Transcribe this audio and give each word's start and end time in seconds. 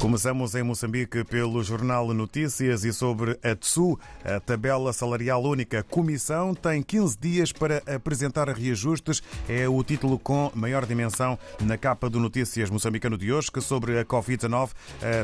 Começamos 0.00 0.54
em 0.54 0.62
Moçambique 0.62 1.24
pelo 1.24 1.62
Jornal 1.62 2.14
Notícias 2.14 2.84
e 2.84 2.92
sobre 2.92 3.36
a 3.42 3.54
TSU, 3.56 3.98
a 4.24 4.38
tabela 4.38 4.92
salarial 4.92 5.42
única. 5.42 5.82
Comissão 5.82 6.54
tem 6.54 6.82
15 6.82 7.18
dias 7.20 7.52
para 7.52 7.82
apresentar 7.84 8.48
reajustes. 8.48 9.20
É 9.48 9.68
o 9.68 9.82
título 9.82 10.16
com 10.16 10.52
maior 10.54 10.86
dimensão 10.86 11.36
na 11.60 11.76
capa 11.76 12.08
do 12.08 12.20
Notícias 12.20 12.70
moçambicano 12.70 13.18
de 13.18 13.32
hoje, 13.32 13.50
que 13.50 13.60
sobre 13.60 13.98
a 13.98 14.04
Covid-19 14.04 14.70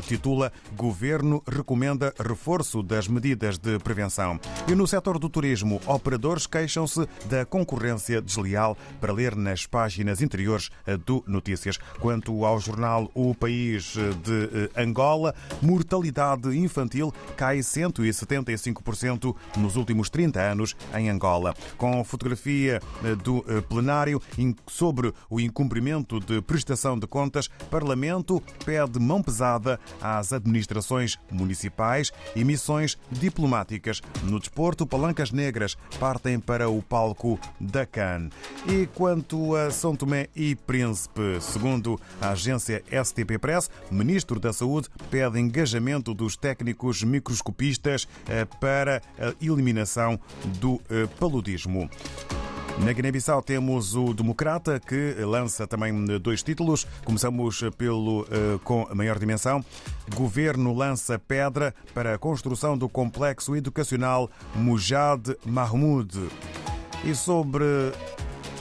titula 0.05 0.51
Governo 0.75 1.41
recomenda 1.47 2.13
reforço 2.19 2.83
das 2.83 3.07
medidas 3.07 3.57
de 3.57 3.79
prevenção. 3.79 4.37
E 4.67 4.75
no 4.75 4.85
setor 4.85 5.17
do 5.17 5.29
turismo, 5.29 5.81
operadores 5.87 6.45
queixam-se 6.45 7.07
da 7.27 7.45
concorrência 7.45 8.21
desleal 8.21 8.77
para 8.99 9.13
ler 9.13 9.37
nas 9.37 9.65
páginas 9.65 10.21
interiores 10.21 10.69
do 11.05 11.23
Notícias. 11.25 11.77
Quanto 11.99 12.43
ao 12.43 12.59
jornal 12.59 13.09
O 13.15 13.33
País 13.33 13.95
de 14.23 14.64
Angola, 14.75 15.33
mortalidade 15.61 16.57
infantil 16.57 17.13
cai 17.35 17.59
175% 17.59 19.35
nos 19.57 19.75
últimos 19.75 20.09
30 20.09 20.39
anos 20.39 20.75
em 20.93 21.09
Angola. 21.09 21.53
Com 21.77 22.03
fotografia 22.03 22.81
do 23.23 23.43
plenário 23.69 24.21
sobre 24.67 25.13
o 25.29 25.39
incumprimento 25.39 26.19
de 26.19 26.41
prestação 26.41 26.97
de 26.97 27.07
contas, 27.07 27.49
Parlamento 27.69 28.41
pede 28.63 28.99
mão 28.99 29.21
pesada 29.21 29.79
às 30.01 30.31
administrações 30.33 31.17
municipais 31.31 32.11
e 32.35 32.43
missões 32.43 32.97
diplomáticas. 33.11 34.01
No 34.23 34.39
desporto, 34.39 34.85
palancas 34.85 35.31
negras 35.31 35.77
partem 35.99 36.39
para 36.39 36.69
o 36.69 36.81
palco 36.81 37.39
da 37.59 37.85
CAN. 37.85 38.29
E 38.67 38.87
quanto 38.95 39.55
a 39.55 39.71
São 39.71 39.95
Tomé 39.95 40.27
e 40.35 40.55
Príncipe, 40.55 41.39
segundo 41.41 41.99
a 42.21 42.29
agência 42.29 42.83
STP 43.03 43.37
Press, 43.37 43.69
ministro 43.89 44.39
da 44.39 44.53
Saúde 44.55 44.89
pede 45.11 45.39
engajamento 45.39 46.13
dos 46.13 46.35
técnicos 46.35 47.03
microscopistas 47.03 48.07
para 48.59 49.01
a 49.19 49.33
eliminação 49.39 50.19
do 50.59 50.81
paludismo. 51.19 51.89
Na 52.79 52.91
Guiné-Bissau 52.91 53.41
temos 53.41 53.95
o 53.95 54.13
Democrata, 54.13 54.81
que 54.81 55.13
lança 55.21 55.65
também 55.65 56.05
dois 56.19 56.43
títulos. 56.43 56.85
Começamos 57.05 57.61
pelo 57.77 58.27
com 58.65 58.85
a 58.89 58.95
maior 58.95 59.17
dimensão. 59.17 59.63
Governo 60.13 60.73
lança 60.73 61.17
pedra 61.17 61.73
para 61.93 62.15
a 62.15 62.17
construção 62.17 62.77
do 62.77 62.89
complexo 62.89 63.55
educacional 63.55 64.29
Mujad 64.55 65.37
Mahmoud. 65.45 66.27
E 67.05 67.15
sobre 67.15 67.63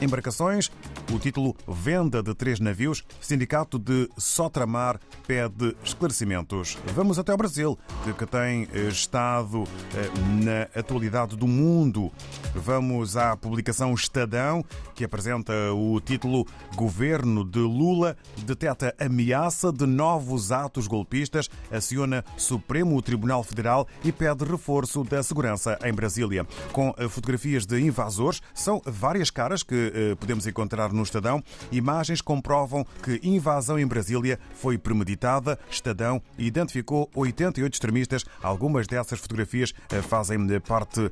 embarcações, 0.00 0.70
o 1.12 1.18
título 1.18 1.54
Venda 1.66 2.22
de 2.22 2.34
três 2.34 2.60
navios, 2.60 3.04
Sindicato 3.20 3.78
de 3.78 4.08
Sotramar 4.16 4.98
pede 5.26 5.76
esclarecimentos. 5.84 6.78
Vamos 6.94 7.18
até 7.18 7.32
ao 7.32 7.38
Brasil, 7.38 7.78
que 8.18 8.26
tem 8.26 8.68
estado 8.88 9.64
na 10.42 10.62
atualidade 10.78 11.36
do 11.36 11.46
mundo. 11.46 12.10
Vamos 12.54 13.16
à 13.16 13.36
publicação 13.36 13.92
Estadão, 13.94 14.64
que 14.94 15.04
apresenta 15.04 15.52
o 15.72 16.00
título 16.00 16.46
Governo 16.76 17.44
de 17.44 17.60
Lula 17.60 18.16
deteta 18.44 18.94
ameaça 18.98 19.72
de 19.72 19.86
novos 19.86 20.52
atos 20.52 20.86
golpistas, 20.86 21.48
aciona 21.70 22.24
Supremo 22.36 23.00
Tribunal 23.02 23.42
Federal 23.42 23.86
e 24.02 24.12
pede 24.12 24.44
reforço 24.44 25.04
da 25.04 25.22
segurança 25.22 25.78
em 25.84 25.92
Brasília. 25.92 26.46
Com 26.72 26.94
fotografias 27.08 27.66
de 27.66 27.80
invasores, 27.80 28.40
são 28.54 28.80
várias 28.84 29.30
caras 29.30 29.62
que 29.62 30.16
podemos 30.18 30.46
encontrar 30.46 30.92
no 30.94 31.02
Estadão. 31.02 31.42
Imagens 31.70 32.20
comprovam 32.20 32.86
que 33.02 33.20
invasão 33.22 33.78
em 33.78 33.86
Brasília 33.86 34.38
foi 34.54 34.78
premeditada. 34.78 35.58
Estadão 35.70 36.22
identificou 36.38 37.10
88 37.14 37.74
extremistas. 37.74 38.24
Algumas 38.42 38.86
dessas 38.86 39.18
fotografias 39.18 39.74
fazem 40.08 40.38
parte 40.60 41.10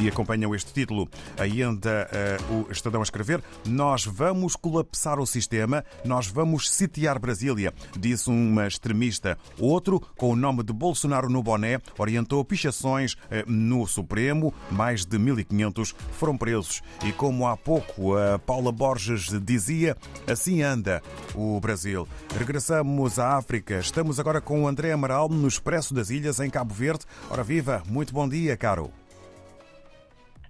e 0.00 0.08
acompanham 0.08 0.54
este 0.54 0.72
título. 0.72 1.08
Ainda 1.38 2.08
o 2.50 2.70
Estadão 2.70 3.00
a 3.00 3.04
escrever: 3.04 3.42
Nós 3.66 4.04
vamos 4.04 4.56
colapsar 4.56 5.18
o 5.18 5.26
sistema, 5.26 5.84
nós 6.04 6.26
vamos 6.26 6.70
sitiar 6.70 7.18
Brasília, 7.18 7.72
disse 7.98 8.30
uma 8.30 8.66
extremista. 8.66 9.38
Outro, 9.58 10.00
com 10.16 10.30
o 10.30 10.36
nome 10.36 10.62
de 10.62 10.72
Bolsonaro 10.72 11.28
no 11.28 11.42
boné, 11.42 11.80
orientou 11.98 12.44
pichações 12.44 13.16
no 13.46 13.86
Supremo. 13.86 14.52
Mais 14.70 15.04
de 15.04 15.18
1.500 15.18 15.94
foram 16.12 16.36
presos. 16.36 16.82
E 17.04 17.12
como 17.12 17.46
há 17.46 17.56
pouco 17.56 18.16
a 18.16 18.38
Paula 18.38 18.72
Borges 18.72 19.03
dizia: 19.42 19.96
assim 20.26 20.62
anda 20.62 21.02
o 21.34 21.58
Brasil. 21.60 22.06
Regressamos 22.36 23.18
à 23.18 23.36
África. 23.36 23.78
Estamos 23.78 24.18
agora 24.20 24.40
com 24.40 24.62
o 24.62 24.68
André 24.68 24.92
Amaral 24.92 25.28
no 25.28 25.48
Expresso 25.48 25.94
das 25.94 26.10
Ilhas, 26.10 26.40
em 26.40 26.50
Cabo 26.50 26.74
Verde. 26.74 27.04
Ora 27.30 27.42
viva, 27.42 27.82
muito 27.88 28.12
bom 28.12 28.28
dia, 28.28 28.56
caro. 28.56 28.90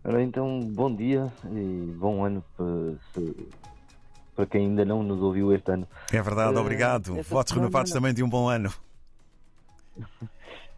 Ora 0.05 0.23
então, 0.23 0.61
bom 0.61 0.95
dia 0.95 1.33
e 1.51 1.95
bom 1.97 2.25
ano 2.25 2.45
para, 4.35 4.47
quem 4.47 4.67
ainda 4.67 4.85
não 4.85 5.03
nos 5.03 5.21
ouviu 5.23 5.55
este 5.55 5.71
ano. 5.71 5.89
É 6.13 6.21
verdade, 6.21 6.59
obrigado. 6.59 7.23
Votos 7.23 7.53
renovados 7.53 7.91
também 7.91 8.13
de 8.13 8.23
um 8.23 8.29
bom 8.29 8.49
ano. 8.49 8.71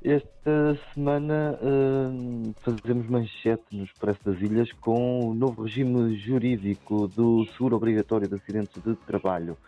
Esta 0.07 0.79
semana 0.95 1.59
uh, 1.61 2.55
fazemos 2.61 3.09
manchete 3.09 3.65
no 3.73 3.83
Expresso 3.83 4.21
das 4.25 4.41
Ilhas 4.41 4.71
com 4.75 5.31
o 5.31 5.35
novo 5.35 5.65
regime 5.65 6.17
jurídico 6.17 7.09
do 7.09 7.45
seguro 7.47 7.75
obrigatório 7.75 8.29
de 8.29 8.37
acidentes 8.37 8.81
de 8.81 8.95
trabalho. 8.95 9.59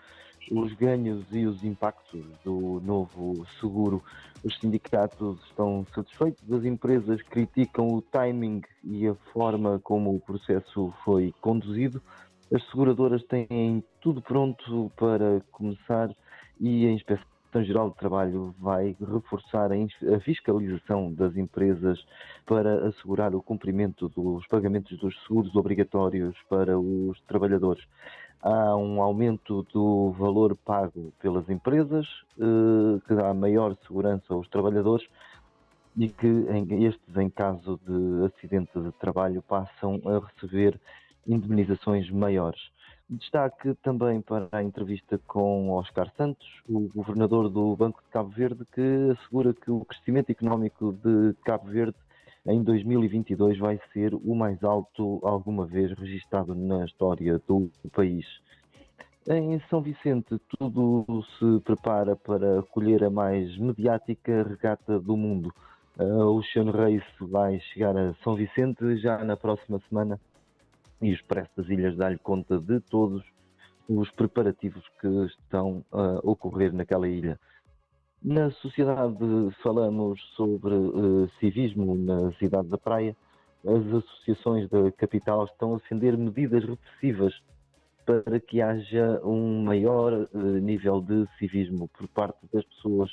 Os 0.49 0.73
ganhos 0.75 1.25
e 1.33 1.45
os 1.45 1.65
impactos 1.65 2.25
do 2.45 2.81
novo 2.85 3.45
seguro. 3.59 4.01
Os 4.45 4.57
sindicatos 4.61 5.41
estão 5.49 5.85
satisfeitos, 5.93 6.53
as 6.53 6.65
empresas 6.65 7.21
criticam 7.23 7.89
o 7.89 8.01
timing 8.01 8.63
e 8.85 9.09
a 9.09 9.17
forma 9.33 9.81
como 9.81 10.15
o 10.15 10.21
processo 10.21 10.95
foi 11.05 11.35
conduzido. 11.41 12.01
As 12.55 12.65
seguradoras 12.71 13.25
têm 13.25 13.83
tudo 14.01 14.23
pronto 14.23 14.93
para 14.95 15.43
começar 15.51 16.15
e 16.61 16.87
a 16.87 16.93
inspeção 16.93 17.27
Direção-Geral 17.49 17.89
do 17.89 17.97
Trabalho 17.97 18.55
vai 18.59 18.95
reforçar 19.01 19.71
a 19.73 20.21
fiscalização 20.21 21.13
das 21.13 21.35
empresas 21.37 21.99
para 22.45 22.87
assegurar 22.87 23.35
o 23.35 23.43
cumprimento 23.43 24.09
dos 24.11 24.47
pagamentos 24.47 24.99
dos 24.99 25.19
seguros 25.23 25.55
obrigatórios 25.57 26.37
para 26.49 26.79
os 26.79 27.19
trabalhadores. 27.23 27.83
Há 28.43 28.77
um 28.77 29.01
aumento 29.01 29.67
do 29.73 30.11
valor 30.13 30.57
pago 30.57 31.13
pelas 31.21 31.49
empresas, 31.49 32.07
que 33.07 33.15
dá 33.15 33.33
maior 33.33 33.75
segurança 33.87 34.35
aos 34.35 34.47
trabalhadores 34.49 35.07
e 35.97 36.09
que 36.09 36.27
estes, 36.85 37.17
em 37.17 37.31
caso 37.31 37.81
de 37.87 38.27
acidente 38.27 38.79
de 38.79 38.93
trabalho, 38.93 39.43
passam 39.43 40.01
a 40.05 40.25
receber 40.27 40.79
indemnizações 41.27 42.11
maiores. 42.11 42.61
Destaque 43.11 43.75
também 43.83 44.21
para 44.21 44.49
a 44.53 44.63
entrevista 44.63 45.19
com 45.27 45.71
Oscar 45.71 46.13
Santos, 46.15 46.47
o 46.69 46.91
governador 46.95 47.49
do 47.49 47.75
Banco 47.75 48.03
de 48.03 48.09
Cabo 48.11 48.29
Verde, 48.29 48.67
que 48.71 48.83
assegura 49.13 49.55
que 49.55 49.71
o 49.71 49.83
crescimento 49.83 50.29
económico 50.29 50.93
de 50.93 51.35
Cabo 51.43 51.71
Verde 51.71 51.97
em 52.47 52.63
2022 52.63 53.59
vai 53.59 53.81
ser 53.95 54.13
o 54.15 54.35
mais 54.35 54.63
alto 54.63 55.21
alguma 55.23 55.65
vez 55.65 55.91
registado 55.99 56.55
na 56.55 56.85
história 56.85 57.41
do 57.49 57.71
país. 57.93 58.27
Em 59.27 59.59
São 59.71 59.81
Vicente, 59.81 60.39
tudo 60.59 61.25
se 61.39 61.61
prepara 61.65 62.15
para 62.15 62.61
acolher 62.61 63.05
a 63.05 63.11
mais 63.11 63.57
mediática 63.57 64.43
regata 64.43 65.01
do 65.01 65.17
mundo. 65.17 65.51
O 65.99 66.37
Ocean 66.37 66.71
Race 66.71 67.07
vai 67.21 67.59
chegar 67.59 67.97
a 67.97 68.13
São 68.23 68.35
Vicente 68.35 68.99
já 68.99 69.25
na 69.25 69.37
próxima 69.37 69.81
semana 69.89 70.21
e 71.01 71.11
o 71.11 71.15
Expresso 71.15 71.51
das 71.57 71.69
Ilhas 71.69 71.97
dá-lhe 71.97 72.19
conta 72.19 72.59
de 72.59 72.81
todos 72.81 73.23
os 73.89 74.11
preparativos 74.11 74.85
que 75.01 75.09
estão 75.27 75.85
a 75.93 76.21
ocorrer 76.23 76.73
naquela 76.73 77.09
ilha. 77.09 77.39
Na 78.23 78.51
sociedade 78.51 79.17
falamos 79.63 80.21
sobre 80.35 80.75
uh, 80.75 81.31
civismo 81.39 81.95
na 81.95 82.33
cidade 82.33 82.69
da 82.69 82.77
Praia. 82.77 83.17
As 83.65 83.87
associações 83.95 84.69
da 84.69 84.91
capital 84.93 85.45
estão 85.45 85.75
a 85.75 85.79
defender 85.79 86.17
medidas 86.17 86.65
repressivas 86.65 87.35
para 88.05 88.41
que 88.41 88.61
haja 88.61 89.21
um 89.25 89.63
maior 89.63 90.13
uh, 90.13 90.39
nível 90.39 91.01
de 91.01 91.27
civismo 91.39 91.89
por 91.97 92.09
parte 92.09 92.39
das 92.53 92.65
pessoas 92.65 93.11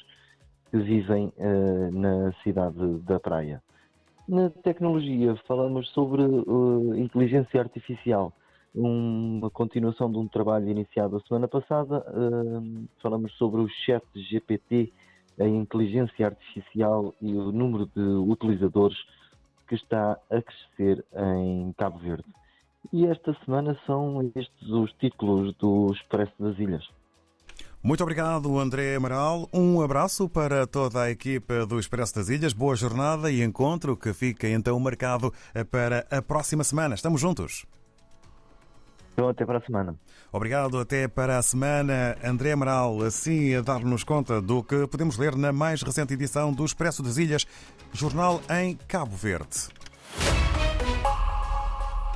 que 0.71 0.77
vivem 0.77 1.31
uh, 1.37 1.91
na 1.91 2.33
cidade 2.41 2.97
da 3.01 3.19
Praia. 3.19 3.61
Na 4.27 4.49
tecnologia, 4.49 5.35
falamos 5.47 5.87
sobre 5.89 6.23
uh, 6.23 6.95
inteligência 6.95 7.61
artificial, 7.61 8.33
uma 8.73 9.51
continuação 9.51 10.11
de 10.11 10.17
um 10.17 10.27
trabalho 10.27 10.67
iniciado 10.67 11.17
a 11.17 11.19
semana 11.27 11.47
passada. 11.47 12.03
Uh, 12.09 12.87
falamos 13.03 13.31
sobre 13.33 13.61
o 13.61 13.67
chat 13.67 14.03
GPT, 14.15 14.91
a 15.39 15.47
inteligência 15.47 16.25
artificial 16.25 17.13
e 17.21 17.35
o 17.35 17.51
número 17.51 17.85
de 17.95 18.01
utilizadores 18.01 18.97
que 19.67 19.75
está 19.75 20.17
a 20.31 20.41
crescer 20.41 21.05
em 21.15 21.71
Cabo 21.73 21.99
Verde. 21.99 22.25
E 22.91 23.05
esta 23.05 23.31
semana 23.45 23.77
são 23.85 24.31
estes 24.35 24.69
os 24.69 24.91
títulos 24.93 25.55
do 25.57 25.91
Expresso 25.93 26.33
das 26.39 26.57
Ilhas. 26.57 26.89
Muito 27.85 28.01
obrigado, 28.01 28.57
André 28.57 28.95
Amaral. 28.95 29.47
Um 29.53 29.79
abraço 29.79 30.27
para 30.27 30.65
toda 30.65 31.03
a 31.03 31.11
equipa 31.11 31.67
do 31.67 31.79
Expresso 31.79 32.15
das 32.15 32.29
Ilhas. 32.29 32.51
Boa 32.51 32.75
jornada 32.75 33.29
e 33.29 33.43
encontro 33.43 33.95
que 33.95 34.11
fica 34.11 34.49
então 34.49 34.79
marcado 34.79 35.31
para 35.69 36.03
a 36.09 36.19
próxima 36.19 36.63
semana. 36.63 36.95
Estamos 36.95 37.21
juntos. 37.21 37.63
Então, 39.13 39.29
até 39.29 39.45
para 39.45 39.59
a 39.59 39.61
semana. 39.61 39.95
Obrigado, 40.31 40.79
até 40.79 41.07
para 41.07 41.37
a 41.37 41.43
semana. 41.43 42.17
André 42.23 42.53
Amaral, 42.53 43.03
assim 43.03 43.53
a 43.53 43.61
dar-nos 43.61 44.03
conta 44.03 44.41
do 44.41 44.63
que 44.63 44.87
podemos 44.87 45.15
ler 45.15 45.35
na 45.35 45.53
mais 45.53 45.83
recente 45.83 46.15
edição 46.15 46.51
do 46.51 46.65
Expresso 46.65 47.03
das 47.03 47.17
Ilhas, 47.17 47.45
jornal 47.93 48.41
em 48.49 48.75
Cabo 48.87 49.15
Verde. 49.15 49.69